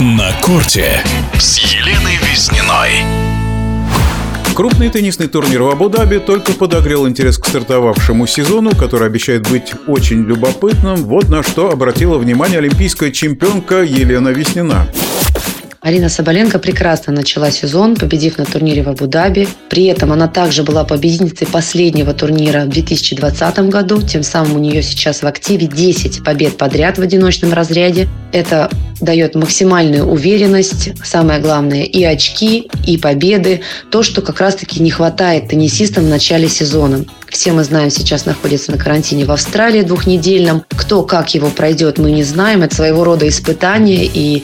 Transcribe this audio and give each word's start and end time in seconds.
На 0.00 0.30
корте 0.42 0.92
с 1.40 1.58
Еленой 1.58 2.18
Визниной. 2.22 3.04
Крупный 4.54 4.90
теннисный 4.90 5.26
турнир 5.26 5.62
в 5.62 5.70
Абу-Даби 5.70 6.18
только 6.18 6.52
подогрел 6.52 7.08
интерес 7.08 7.36
к 7.36 7.44
стартовавшему 7.44 8.28
сезону, 8.28 8.76
который 8.76 9.08
обещает 9.08 9.50
быть 9.50 9.72
очень 9.88 10.22
любопытным. 10.22 11.02
Вот 11.02 11.28
на 11.28 11.42
что 11.42 11.72
обратила 11.72 12.16
внимание 12.16 12.58
олимпийская 12.58 13.10
чемпионка 13.10 13.82
Елена 13.82 14.28
Веснина. 14.28 14.86
Арина 15.80 16.08
Соболенко 16.08 16.60
прекрасно 16.60 17.12
начала 17.12 17.50
сезон, 17.50 17.96
победив 17.96 18.38
на 18.38 18.44
турнире 18.44 18.84
в 18.84 18.88
Абу-Даби. 18.88 19.48
При 19.68 19.86
этом 19.86 20.12
она 20.12 20.28
также 20.28 20.62
была 20.62 20.84
победительницей 20.84 21.46
последнего 21.48 22.14
турнира 22.14 22.66
в 22.66 22.68
2020 22.68 23.58
году. 23.70 24.00
Тем 24.02 24.22
самым 24.22 24.56
у 24.56 24.58
нее 24.60 24.82
сейчас 24.82 25.22
в 25.22 25.26
активе 25.26 25.66
10 25.66 26.22
побед 26.22 26.56
подряд 26.56 26.98
в 26.98 27.02
одиночном 27.02 27.52
разряде. 27.52 28.08
Это 28.32 28.70
дает 29.00 29.34
максимальную 29.34 30.06
уверенность, 30.06 30.90
самое 31.04 31.40
главное, 31.40 31.82
и 31.82 32.02
очки, 32.04 32.68
и 32.86 32.96
победы. 32.96 33.60
То, 33.90 34.02
что 34.02 34.22
как 34.22 34.40
раз-таки 34.40 34.82
не 34.82 34.90
хватает 34.90 35.48
теннисистам 35.48 36.04
в 36.04 36.08
начале 36.08 36.48
сезона. 36.48 37.04
Все 37.38 37.52
мы 37.52 37.62
знаем, 37.62 37.88
сейчас 37.88 38.26
находится 38.26 38.72
на 38.72 38.78
карантине 38.78 39.24
в 39.24 39.30
Австралии 39.30 39.82
двухнедельном. 39.82 40.64
Кто 40.70 41.04
как 41.04 41.32
его 41.36 41.50
пройдет, 41.50 41.96
мы 41.96 42.10
не 42.10 42.24
знаем. 42.24 42.64
Это 42.64 42.74
своего 42.74 43.04
рода 43.04 43.28
испытание, 43.28 44.10
и 44.12 44.42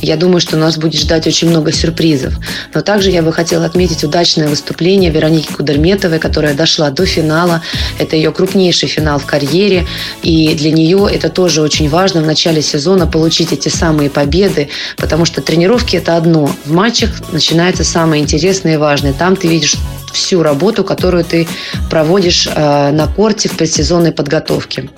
я 0.00 0.16
думаю, 0.16 0.40
что 0.40 0.56
нас 0.56 0.78
будет 0.78 0.98
ждать 0.98 1.26
очень 1.26 1.50
много 1.50 1.70
сюрпризов. 1.70 2.32
Но 2.72 2.80
также 2.80 3.10
я 3.10 3.20
бы 3.20 3.30
хотела 3.34 3.66
отметить 3.66 4.04
удачное 4.04 4.48
выступление 4.48 5.10
Вероники 5.10 5.52
Кудерметовой, 5.52 6.18
которая 6.18 6.54
дошла 6.54 6.88
до 6.88 7.04
финала. 7.04 7.60
Это 7.98 8.16
ее 8.16 8.32
крупнейший 8.32 8.88
финал 8.88 9.18
в 9.18 9.26
карьере. 9.26 9.86
И 10.22 10.54
для 10.54 10.72
нее 10.72 11.10
это 11.12 11.28
тоже 11.28 11.60
очень 11.60 11.90
важно 11.90 12.22
в 12.22 12.26
начале 12.26 12.62
сезона 12.62 13.06
получить 13.06 13.52
эти 13.52 13.68
самые 13.68 14.08
победы, 14.08 14.70
потому 14.96 15.26
что 15.26 15.42
тренировки– 15.42 15.96
это 15.98 16.16
одно. 16.16 16.50
В 16.64 16.72
матчах 16.72 17.20
начинается 17.32 17.84
самое 17.84 18.22
интересное 18.22 18.74
и 18.74 18.78
важное. 18.78 19.12
Там 19.12 19.36
ты 19.36 19.46
видишь 19.46 19.76
всю 20.12 20.42
работу, 20.42 20.84
которую 20.84 21.24
ты 21.24 21.48
проводишь 21.88 22.46
э, 22.46 22.90
на 22.90 23.06
корте 23.06 23.48
в 23.48 23.56
предсезонной 23.56 24.12
подготовке. 24.12 24.90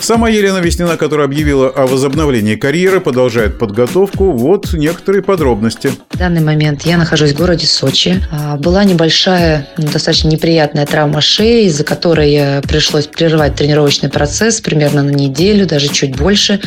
Сама 0.00 0.28
Елена 0.28 0.58
Веснина, 0.58 0.96
которая 0.96 1.26
объявила 1.26 1.68
о 1.68 1.86
возобновлении 1.86 2.54
карьеры, 2.54 3.00
продолжает 3.00 3.58
подготовку. 3.58 4.30
Вот 4.32 4.72
некоторые 4.72 5.22
подробности. 5.22 5.90
В 6.10 6.16
данный 6.16 6.40
момент 6.40 6.82
я 6.82 6.96
нахожусь 6.96 7.32
в 7.32 7.36
городе 7.36 7.66
Сочи. 7.66 8.22
А, 8.30 8.56
была 8.56 8.84
небольшая, 8.84 9.68
ну, 9.76 9.88
достаточно 9.88 10.28
неприятная 10.28 10.86
травма 10.86 11.20
шеи, 11.20 11.66
из-за 11.66 11.84
которой 11.84 12.62
пришлось 12.62 13.06
прерывать 13.06 13.56
тренировочный 13.56 14.08
процесс 14.08 14.60
примерно 14.60 15.02
на 15.02 15.10
неделю, 15.10 15.66
даже 15.66 15.88
чуть 15.88 16.16
больше. 16.16 16.60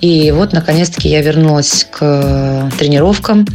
И 0.00 0.30
вот, 0.32 0.52
наконец-таки, 0.52 1.08
я 1.08 1.22
вернулась 1.22 1.86
к 1.90 2.70
тренировкам 2.78 3.46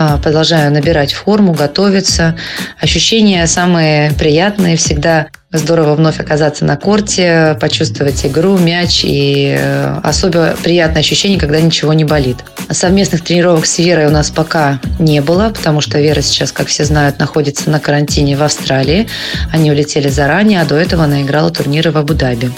а, 0.00 0.16
продолжаю 0.18 0.72
набирать 0.72 1.12
форму, 1.12 1.52
готовиться. 1.52 2.36
Ощущения 2.80 3.44
самые 3.48 4.12
приятные 4.12 4.76
всегда 4.76 5.26
Здорово 5.50 5.94
вновь 5.94 6.20
оказаться 6.20 6.66
на 6.66 6.76
корте, 6.76 7.56
почувствовать 7.58 8.26
игру, 8.26 8.58
мяч 8.58 9.00
и 9.02 9.56
э, 9.58 9.98
особо 10.02 10.54
приятное 10.62 11.00
ощущение, 11.00 11.40
когда 11.40 11.58
ничего 11.58 11.94
не 11.94 12.04
болит. 12.04 12.36
Совместных 12.70 13.24
тренировок 13.24 13.64
с 13.64 13.78
Верой 13.78 14.08
у 14.08 14.10
нас 14.10 14.28
пока 14.28 14.78
не 14.98 15.22
было, 15.22 15.48
потому 15.48 15.80
что 15.80 15.98
Вера 16.00 16.20
сейчас, 16.20 16.52
как 16.52 16.66
все 16.66 16.84
знают, 16.84 17.18
находится 17.18 17.70
на 17.70 17.80
карантине 17.80 18.36
в 18.36 18.42
Австралии. 18.42 19.08
Они 19.50 19.70
улетели 19.70 20.10
заранее, 20.10 20.60
а 20.60 20.66
до 20.66 20.74
этого 20.74 21.04
она 21.04 21.22
играла 21.22 21.50
турниры 21.50 21.92
в 21.92 21.96
Абу-Даби. 21.96 22.50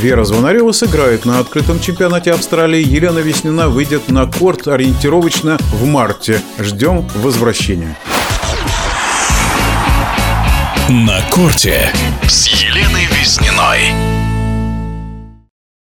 Вера 0.00 0.24
Звонарева 0.24 0.72
сыграет 0.72 1.26
на 1.26 1.40
открытом 1.40 1.78
чемпионате 1.78 2.32
Австралии. 2.32 2.82
Елена 2.82 3.18
Веснина 3.18 3.68
выйдет 3.68 4.08
на 4.08 4.24
корт 4.24 4.66
ориентировочно 4.66 5.58
в 5.74 5.84
марте. 5.84 6.40
Ждем 6.58 7.06
возвращения. 7.16 7.98
На 10.88 11.22
корте 11.30 11.90
с 12.28 12.46
Еленой 12.46 13.06
Визниной. 13.06 14.13